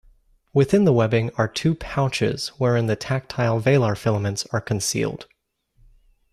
[0.51, 5.27] Within the webbing are two pouches wherein the tactile velar filaments are concealed.